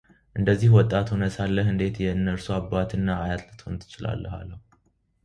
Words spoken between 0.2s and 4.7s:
እንደዚህ ወጣት ሆነህ ሳለህ እንዴት የእነርሱ አባትና አያት ልትሆን ትችላለህ አለው፡፡